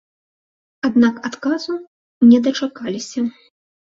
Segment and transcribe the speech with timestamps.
[0.87, 1.75] Аднак адказу
[2.31, 3.21] не дачакаліся.